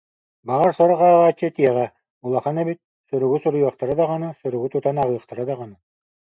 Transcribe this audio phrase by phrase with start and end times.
[0.47, 1.85] Баҕар сорох ааҕааччы этиэҕэ:
[2.25, 5.75] «Улахан эбит, суругу суруйуохтара даҕаны, суругу тутан ааҕыахтара даҕаны